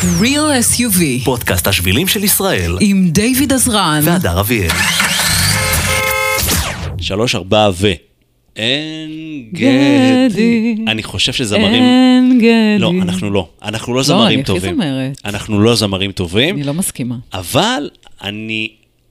[0.00, 4.70] Real SUV פודקאסט השבילים של ישראל, עם דיוויד עזרן והדר אביאל.
[7.00, 7.92] שלוש, ארבע ו...
[8.56, 9.10] אין
[9.52, 10.76] גדי.
[10.88, 11.82] אני חושב שזמרים...
[11.82, 12.78] אין גדי.
[12.78, 13.48] לא, אנחנו לא.
[13.62, 14.74] אנחנו לא אני זמרים הכי טובים.
[14.74, 15.20] זמרת.
[15.24, 17.16] אנחנו לא זמרים טובים, אני לא מסכימה.
[17.32, 17.90] אבל
[18.22, 18.68] אני...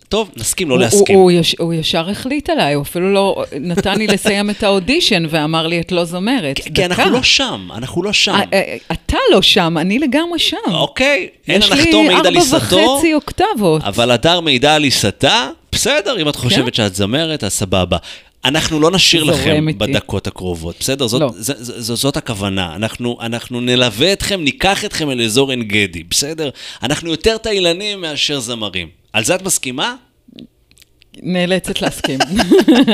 [0.10, 1.16] טוב, נסכים לא להסכים.
[1.16, 5.24] הוא, הוא, יש, הוא ישר החליט עליי, הוא אפילו לא נתן לי לסיים את האודישן
[5.30, 6.56] ואמר לי, את לא זמרת.
[6.60, 7.10] כי- כי אנחנו.
[7.12, 8.32] לא שם, אנחנו לא שם.
[8.32, 10.58] אה, אה, אתה לא שם, אני לגמרי שם.
[10.74, 13.84] אוקיי, אין יש הנחתום לי מעיד על ארבע עיסתו, וחצי אוקטבות.
[13.84, 17.98] אבל הדר מעידה על עיסתה, בסדר, אם את חושבת שאת זמרת, אז סבבה.
[18.46, 19.80] אנחנו לא נשאיר לכם איתי.
[19.80, 21.08] בדקות הקרובות, בסדר?
[21.08, 21.30] זאת, לא.
[21.38, 22.76] ז, ז, ז, זאת הכוונה.
[22.76, 26.50] אנחנו, אנחנו נלווה אתכם, ניקח אתכם אל אזור עין גדי, בסדר?
[26.84, 28.99] אנחנו יותר תאילנים מאשר זמרים.
[29.14, 29.96] על זה את מסכימה?
[31.22, 32.20] נאלצת להסכים.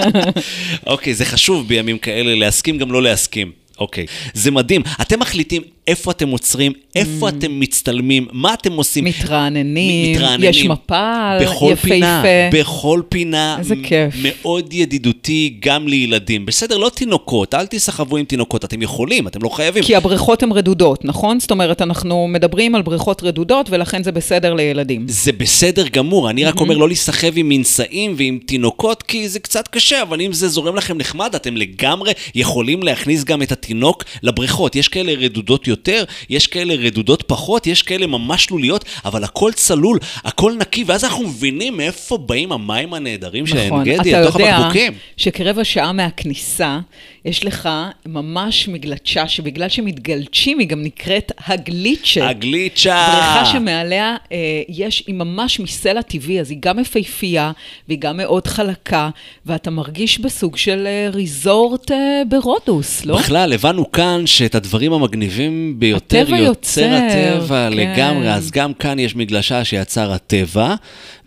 [0.87, 3.51] אוקיי, זה חשוב בימים כאלה להסכים גם לא להסכים.
[3.79, 4.81] אוקיי, זה מדהים.
[5.01, 9.03] אתם מחליטים איפה אתם עוצרים, איפה אתם מצטלמים, מה אתם עושים.
[9.03, 10.49] מתרעננים, מתרעננים.
[10.49, 11.87] יש מפל, בכל יפהפה.
[11.87, 13.55] פינה, בכל פינה.
[13.59, 14.13] איזה כיף.
[14.21, 16.45] מאוד ידידותי גם לילדים.
[16.45, 19.83] בסדר, לא תינוקות, אל תסחבו עם תינוקות, אתם יכולים, אתם לא חייבים.
[19.83, 21.39] כי הבריכות הן רדודות, נכון?
[21.39, 25.05] זאת אומרת, אנחנו מדברים על בריכות רדודות, ולכן זה בסדר לילדים.
[25.07, 29.67] זה בסדר גמור, אני רק אומר לא להיסחב עם מנשאים ועם תינוקות, כי זה קצת
[29.67, 34.75] קשה, אבל אם זה זורם לכם נחמד, אתם לגמרי יכולים להכניס גם את התינוק לבריכות.
[34.75, 39.99] יש כאלה רדודות יותר, יש כאלה רדודות פחות, יש כאלה ממש שלוליות, אבל הכל צלול,
[40.23, 43.79] הכל נקי, ואז אנחנו מבינים מאיפה באים המים הנהדרים של נכון.
[43.79, 44.93] העין אתה גדי, לתוך יודע הבקבוקים.
[45.17, 46.79] שכרבע שעה מהכניסה,
[47.25, 47.69] יש לך
[48.05, 52.29] ממש מגלשה, שבגלל שמתגלשים היא גם נקראת הגליצ'ה.
[52.29, 53.07] הגליצ'ה.
[53.07, 54.37] בריכה שמעליה אה,
[54.69, 57.51] יש, היא ממש מסלע טבעי, אז היא גם יפהפייה,
[57.87, 59.09] והיא גם מאוד חלקה,
[59.45, 63.17] ואתה מרגיש בסוג של אה, ריזורט אה, ברודוס, לא?
[63.17, 67.77] בכלל, הבנו כאן שאת הדברים המגניבים ביותר הטבע יוצר יוצר, הטבע כן.
[67.77, 70.75] לגמרי, אז גם כאן יש מגלשה שיצר הטבע,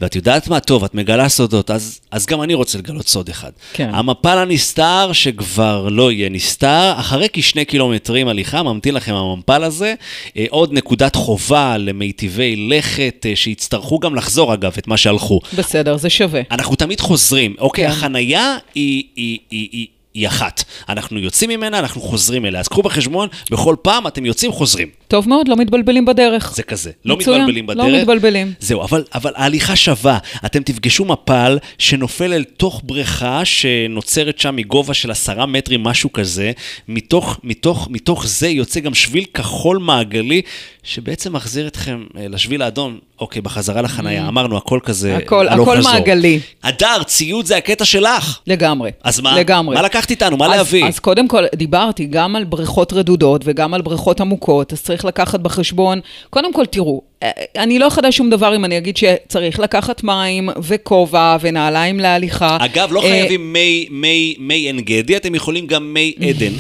[0.01, 0.61] ואת יודעת מה?
[0.61, 3.51] טוב, את מגלה סודות, אז, אז גם אני רוצה לגלות סוד אחד.
[3.73, 3.91] כן.
[3.93, 9.95] המפל הנסתר, שכבר לא יהיה נסתר, אחרי כשני קילומטרים הליכה, ממתין לכם המפל הזה,
[10.37, 15.41] אה, עוד נקודת חובה למיטיבי לכת, אה, שיצטרכו גם לחזור אגב את מה שהלכו.
[15.57, 16.41] בסדר, זה שווה.
[16.51, 17.55] אנחנו תמיד חוזרים.
[17.59, 17.91] אוקיי, כן.
[17.91, 19.87] החנייה היא, היא, היא, היא,
[20.19, 20.65] היא אחת.
[20.89, 22.61] אנחנו יוצאים ממנה, אנחנו חוזרים אליה.
[22.61, 24.89] אז קחו בחשבון, בכל פעם אתם יוצאים, חוזרים.
[25.09, 26.53] טוב מאוד, לא מתבלבלים בדרך.
[26.57, 26.91] זה כזה.
[27.05, 27.85] לא מצוין, מתבלבלים בדרך.
[27.87, 28.53] לא מתבלבלים.
[28.61, 30.19] זהו, אבל, אבל ההליכה שווה.
[30.47, 36.53] אתם תפגשו מפל שנופל אל תוך בריכה שנוצרת שם מגובה של עשרה מטרים, משהו כזה.
[36.89, 40.43] מתוך, מתוך, מתוך זה יוצא גם שביל כחול מעגלי,
[40.83, 42.99] שבעצם מחזיר אתכם אה, לשביל האדום.
[43.21, 44.29] אוקיי, בחזרה לחנייה.
[44.29, 45.23] אמרנו, הכל כזה, Mm.
[45.23, 45.93] הכל- הלוך הכל חזור.
[45.93, 46.41] מעגלי.
[46.65, 48.39] הדר, ציוד זה הקטע שלך.
[48.47, 48.91] לגמרי.
[49.05, 49.37] אז מה?
[49.39, 49.75] לגמרי.
[49.77, 50.37] מה לקחת איתנו?
[50.37, 50.85] מה אז, להביא?
[50.87, 55.41] אז קודם כל, דיברתי גם על בריכות רדודות וגם על בריכות עמוקות, אז צריך לקחת
[55.41, 56.01] בחשבון,
[56.31, 60.49] קודם כל, תראו, אה, אני לא אחדש שום דבר אם אני אגיד שצריך לקחת מים
[60.63, 62.57] וכובע ונעליים להליכה.
[62.61, 66.53] אגב, לא אה, חייבים מי, מי, מי עין גדי, אתם יכולים גם מי עדן.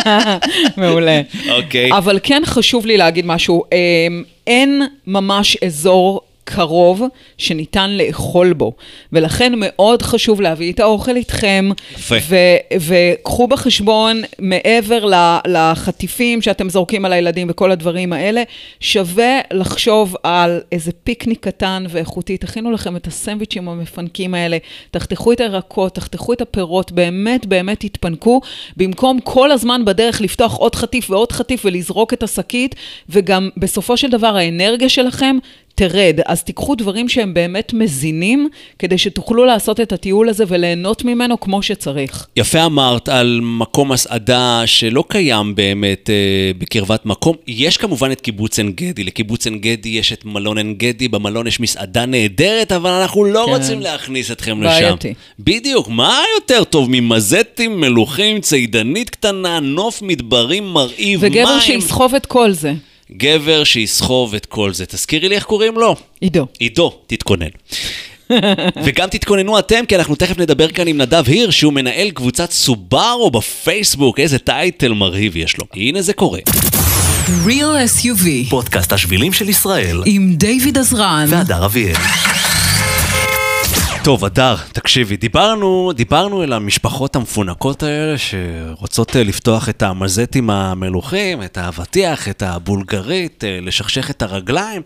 [0.82, 1.20] מעולה.
[1.50, 1.92] אוקיי.
[1.92, 6.20] אבל כן חשוב לי להגיד משהו, אמ, אין ממש אזור
[6.54, 7.02] קרוב
[7.38, 8.72] שניתן לאכול בו,
[9.12, 12.14] ולכן מאוד חשוב להביא את האוכל איתכם, יפה.
[12.80, 15.10] וקחו בחשבון, מעבר
[15.46, 18.42] לחטיפים שאתם זורקים על הילדים וכל הדברים האלה,
[18.80, 22.36] שווה לחשוב על איזה פיקניק קטן ואיכותי.
[22.36, 24.58] תכינו לכם את הסנדוויצ'ים המפנקים האלה,
[24.90, 28.40] תחתכו את הירקות, תחתכו את הפירות, באמת באמת תתפנקו,
[28.76, 32.74] במקום כל הזמן בדרך לפתוח עוד חטיף ועוד חטיף ולזרוק את השקית,
[33.08, 35.36] וגם בסופו של דבר האנרגיה שלכם
[35.74, 36.20] תרד.
[36.26, 41.62] אז תיקחו דברים שהם באמת מזינים, כדי שתוכלו לעשות את הטיול הזה וליהנות ממנו כמו
[41.62, 42.26] שצריך.
[42.36, 46.14] יפה אמרת על מקום הסעדה שלא קיים באמת אה,
[46.58, 47.36] בקרבת מקום.
[47.46, 49.04] יש כמובן את קיבוץ עין גדי.
[49.04, 53.44] לקיבוץ עין גדי יש את מלון עין גדי, במלון יש מסעדה נהדרת, אבל אנחנו לא
[53.46, 53.52] כן.
[53.52, 54.80] רוצים להכניס אתכם לשם.
[54.80, 55.14] בעייתי.
[55.38, 61.60] בדיוק, מה יותר טוב ממזטים, מלוכים, צידנית קטנה, נוף מדברים מרהיב, וגבר מים.
[61.60, 62.72] שיסחוב את כל זה.
[63.16, 64.86] גבר שיסחוב את כל זה.
[64.86, 65.96] תזכירי לי איך קוראים לו?
[66.20, 66.46] עידו.
[66.58, 67.46] עידו, תתכונן.
[68.84, 73.30] וגם תתכוננו אתם, כי אנחנו תכף נדבר כאן עם נדב היר, שהוא מנהל קבוצת סובארו
[73.30, 74.20] בפייסבוק.
[74.20, 75.64] איזה טייטל מרהיב יש לו.
[75.74, 76.40] הנה זה קורה.
[77.46, 81.94] Real SUV פודקאסט השבילים של ישראל, עם דיוויד עזרן והדר אביאל.
[84.04, 91.42] טוב, הדר, תקשיבי, דיברנו, דיברנו אל המשפחות המפונקות האלה שרוצות אה, לפתוח את המזטים המלוכים,
[91.42, 94.82] את האבטיח, את הבולגרית, אה, לשכשך את הרגליים.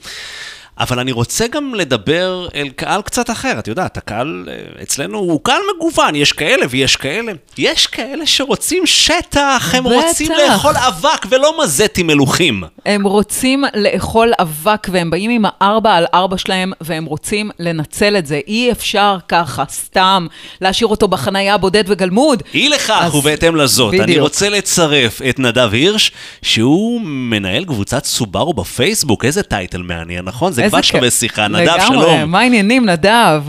[0.81, 3.59] אבל אני רוצה גם לדבר אל קהל קצת אחר.
[3.59, 7.33] את יודעת, הקהל אה, אצלנו הוא קהל מגוון, יש כאלה ויש כאלה.
[7.59, 9.93] יש כאלה שרוצים שטח, הם בטח.
[10.09, 12.63] רוצים לאכול אבק ולא מזטים מלוכים.
[12.87, 18.27] הם רוצים לאכול אבק, והם באים עם הארבע על ארבע שלהם, והם רוצים לנצל את
[18.27, 18.41] זה.
[18.47, 20.27] אי אפשר ככה, סתם,
[20.61, 22.43] להשאיר אותו בחנייה בודד וגלמוד.
[22.55, 24.21] אי לכך, אז- ובהתאם לזאת, אני בדיוק.
[24.23, 26.13] רוצה לצרף את נדב הירש,
[26.43, 29.25] שהוא מנהל קבוצת סובארו בפייסבוק.
[29.25, 30.53] איזה טייטל מעניין, נכון?
[30.53, 31.11] זה כבר איזה שווה כיף.
[31.11, 31.49] שיחה.
[31.49, 31.81] נדב, לגמרי.
[31.81, 32.31] שלום.
[32.31, 33.43] מה העניינים, נדב?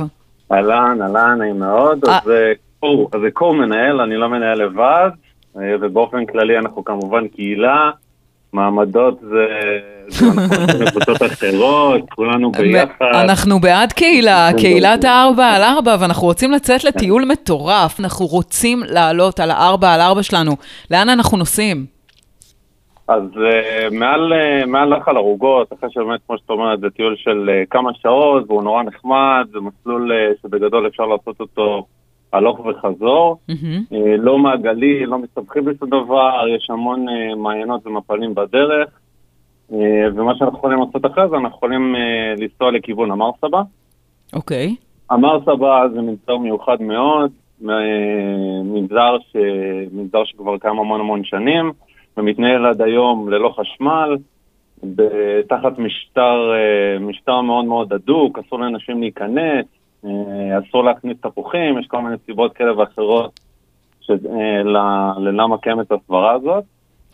[0.52, 2.06] אהלן, אהלן, נעים מאוד.
[2.08, 2.18] אה.
[2.18, 2.52] אז אה,
[3.14, 5.10] אז זה קור מנהל, אני לא מנהל לבד,
[5.58, 7.90] אה, ובאופן כללי אנחנו כמובן קהילה,
[8.54, 9.46] מעמדות זה...
[10.08, 10.28] אנחנו
[10.64, 13.06] עושים לקבוצות אחרות, כולנו ביחד.
[13.14, 15.08] אנחנו בעד קהילה, כן, קהילת כן.
[15.08, 18.00] הארבע על ארבע, ואנחנו רוצים לצאת לטיול מטורף.
[18.00, 20.52] אנחנו רוצים לעלות על הארבע על ארבע שלנו.
[20.92, 21.96] לאן אנחנו נוסעים?
[23.07, 27.50] אז אה, מעל, אה, מעל נחל ערוגות, אחרי שבאמת, כמו שאת אומרת, זה טיול של
[27.54, 31.86] אה, כמה שעות, והוא נורא נחמד, זה מסלול אה, שבגדול אפשר לעשות אותו
[32.33, 33.38] הלוך וחזור.
[33.48, 33.83] מהמם.
[33.94, 38.89] אה, לא מעגלי, לא מסתבכים בשום דבר, יש המון אה, מעיינות ומפלים בדרך.
[39.74, 43.62] אה, ומה שאנחנו יכולים לעשות אחרי זה, אנחנו יכולים אה, לנסוע לכיוון אמר-סבא.
[44.33, 44.75] אוקיי.
[45.12, 47.31] אמר-סבא זה מנזר מיוחד מאוד,
[47.62, 49.36] מנזר, ש...
[49.92, 51.71] מנזר שכבר קיים המון המון שנים,
[52.18, 54.18] ומתנהל עד היום ללא חשמל,
[55.50, 59.66] תחת משטר, אה, משטר מאוד מאוד הדוק, אסור לאנשים להיכנס,
[60.06, 63.40] אה, אסור להכניס תפוחים, יש כל מיני סיבות כאלה ואחרות
[64.02, 64.10] ש...
[64.12, 64.64] אה,
[65.18, 66.64] ללמה קיימת הסברה הזאת.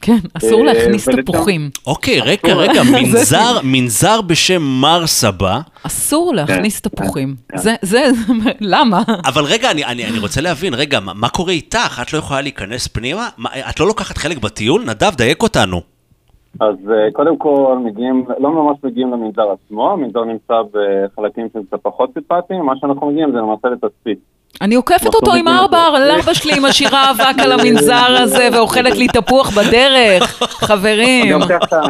[0.06, 1.70] כן, אסור אה, להכניס תפוחים.
[1.88, 7.36] אוקיי, רגע, רגע, מנזר, מנזר בשם מר סבא, אסור להכניס כן, תפוחים.
[7.50, 7.58] כן.
[7.58, 8.06] זה, זה,
[8.74, 9.04] למה?
[9.26, 12.02] אבל רגע, אני, אני, אני רוצה להבין, רגע, מה, מה קורה איתך?
[12.02, 13.30] את לא יכולה להיכנס פנימה?
[13.38, 14.82] מה, את לא לוקחת חלק בטיול?
[14.82, 15.82] נדב, דייק אותנו.
[16.60, 21.80] אז אה, קודם כל מגיעים, לא ממש מגיעים למנזר עצמו, המנזר נמצא בחלקים שהם קצת
[21.82, 24.20] פחות סימפטיים, מה שאנחנו מגיעים זה למעשה לתצפית.
[24.62, 29.08] אני עוקפת אותו עם ארבע על ארבע שלי, משאירה אבק על המנזר הזה ואוכלת לי
[29.08, 30.44] תפוח בדרך.
[30.44, 31.32] חברים.
[31.32, 31.82] גם ככה,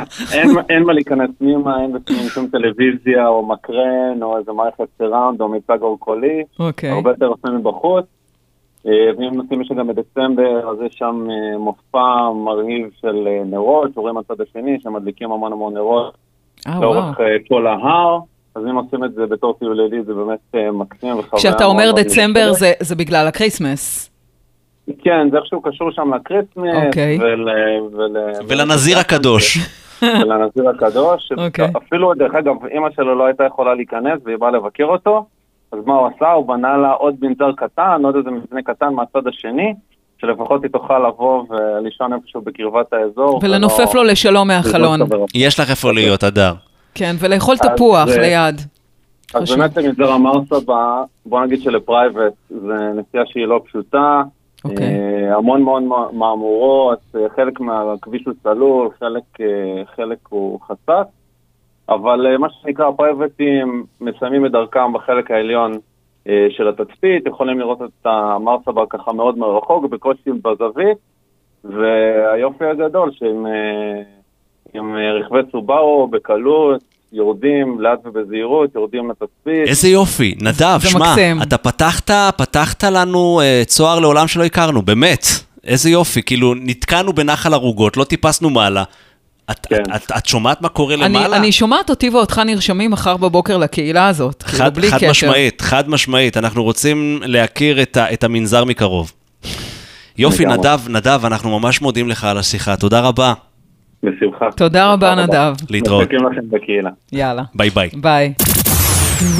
[0.70, 5.50] אין, מה להיכנס פנימה, אין בפנים שום טלוויזיה או מקרן או איזה מערכת surround או
[5.50, 6.90] מיצג אורקולי, אוקיי.
[6.90, 8.06] הרבה יותר עושים מבחוץ.
[8.88, 13.94] אה, ואם נוסעים יש גם בדצמבר, אז יש שם אה, מופע מרהיב של אה, נרות,
[13.94, 16.14] שרואים מהצד השני, שמדליקים המון המון נרות.
[16.82, 17.18] לאורך
[17.48, 18.20] כל ההר.
[18.56, 21.92] אז אם עושים את זה בתור טיול לילי זה באמת אה, מקסים וחוויה כשאתה אומר
[21.96, 22.54] דצמבר.
[22.54, 24.10] זה- זה בגלל ה Christmas.
[25.04, 26.86] כן, זה איכשהו קשור שם ל Christmas.
[26.88, 27.18] אוקיי.
[27.22, 27.50] ול,
[27.94, 28.18] ול,
[28.48, 29.58] ולנזיר הקדוש.
[30.02, 31.30] ולנזיר הקדוש.
[31.38, 31.68] אוקיי.
[31.78, 35.26] אפילו, דרך אגב, אימא שלו לא הייתה יכולה להיכנס והיא באה לבקר אותו,
[35.72, 36.32] אז מה הוא עשה?
[36.32, 39.74] הוא בנה לה עוד מנזר קטן, עוד איזה מבנה קטן מהצד השני,
[40.22, 43.40] שלפחות היא תוכל לבוא ולישון איפשהו בקרבת האזור.
[43.44, 45.00] ולנופף לו לשלום מהחלון.
[45.36, 46.54] יש לך איפה להיות, הדר.
[46.96, 48.62] כן, ולאכול אז, תפוח אה, ליד.
[49.34, 49.58] אז חשוב.
[49.58, 54.24] באמת למנזר המרסבה, בוא נגיד שלפרייבט זה נסיעה שהיא לא פשוטה.
[54.66, 54.86] אוקיי.
[54.86, 61.08] אה, המון המון מהמורות, אה, חלק מהכביש הוא צלול, חלק, אה, חלק הוא חצץ,
[61.90, 65.72] אבל מה שנקרא הפרייבטים מסיימים את דרכם בחלק העליון
[66.28, 70.98] אה, של התצפית, יכולים לראות את המרסבה ככה מאוד מרחוק, בקושי בזווית,
[71.64, 74.02] והיופי הגדול שעם אה,
[74.74, 76.82] עם אה, רכבי סובארו בקלות,
[77.14, 79.68] יורדים לאט ובזהירות, יורדים לתצפית.
[79.68, 80.36] איזה יופי.
[80.42, 81.16] נדב, שמע.
[81.44, 85.26] אתה פתחת, פתחת לנו אה, צוהר לעולם שלא הכרנו, באמת.
[85.64, 88.84] איזה יופי, כאילו, נתקענו בנחל ערוגות, לא טיפסנו מעלה.
[89.52, 89.82] את, כן.
[89.96, 91.38] את, את, את שומעת מה קורה אני, למעלה?
[91.38, 94.44] אני שומעת אותי ואותך נרשמים מחר בבוקר לקהילה הזאת.
[94.44, 95.10] כאילו, חד, בלי חד קשר.
[95.10, 99.12] משמעית, חד משמעית, אנחנו רוצים להכיר את, ה, את המנזר מקרוב.
[100.18, 100.46] יופי.
[100.46, 103.34] נדב, נדב, אנחנו ממש מודים לך על השיחה, תודה רבה.
[104.04, 104.46] בשמחה.
[104.56, 105.54] תודה רבה, נדב.
[105.70, 106.04] להתראות.
[106.04, 106.90] מחכים לכם בקהילה.
[107.12, 107.44] יאללה.
[107.56, 107.90] ביי ביי.
[107.94, 108.34] ביי.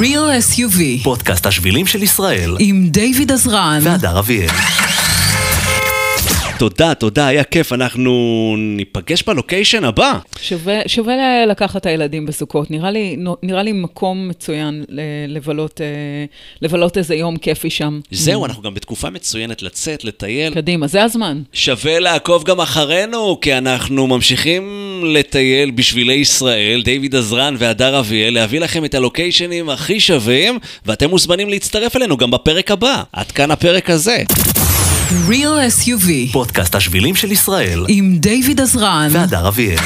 [0.00, 4.48] Real SUV פודקאסט השבילים של ישראל, עם דיוויד עזרן והדר אביאל.
[6.58, 8.12] תודה, תודה, היה כיף, אנחנו
[8.58, 10.18] ניפגש ב location הבא.
[10.40, 12.70] שווה, שווה לקחת את הילדים בסוכות.
[12.70, 14.84] נראה לי, נראה לי מקום מצוין
[15.28, 15.86] לבלות, אה,
[16.62, 18.00] לבלות איזה יום כיפי שם.
[18.10, 20.54] זהו, אנחנו גם בתקופה מצוינת לצאת, לטייל.
[20.54, 21.42] קדימה, זה הזמן.
[21.52, 24.64] שווה לעקוב גם אחרינו, כי אנחנו ממשיכים
[25.06, 31.48] לטייל בשבילי ישראל, דיוויד עזרן והדר אביאל, להביא לכם את הלוקיישנים הכי שווים, ואתם מוזמנים
[31.48, 33.02] להצטרף אלינו גם בפרק הבא.
[33.12, 34.22] עד כאן הפרק הזה.
[35.14, 39.08] Real SUV פודקאסט השבילים של ישראל, עם דיוויד עזרן.
[39.10, 39.78] והדר אביאל.